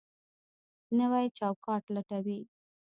[0.97, 2.39] نوی چوکاټ لټوي.